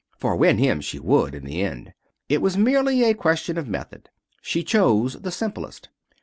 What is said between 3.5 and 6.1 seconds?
of method. She chose the simplest.